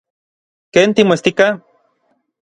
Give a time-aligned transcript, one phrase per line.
[0.73, 1.47] ¿Ken timoestika?